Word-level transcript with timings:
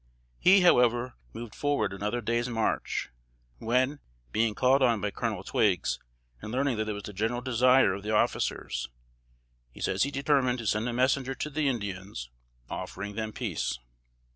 He, 0.39 0.61
however, 0.61 1.15
moved 1.31 1.53
forward 1.53 1.93
another 1.93 2.21
day's 2.21 2.49
march, 2.49 3.09
when, 3.59 3.99
being 4.31 4.55
called 4.55 4.81
on 4.81 4.99
by 4.99 5.11
Colonel 5.11 5.43
Twiggs, 5.43 5.99
and 6.41 6.51
learning 6.51 6.77
that 6.77 6.89
it 6.89 6.93
was 6.93 7.03
the 7.03 7.13
general 7.13 7.39
desire 7.41 7.93
of 7.93 8.01
the 8.01 8.09
officers, 8.09 8.89
he 9.69 9.79
says 9.79 10.01
he 10.01 10.09
determined 10.09 10.57
to 10.57 10.65
send 10.65 10.89
a 10.89 10.91
messenger 10.93 11.35
to 11.35 11.51
the 11.51 11.67
Indians, 11.67 12.31
offering 12.67 13.13
them 13.13 13.31
peace. 13.31 13.77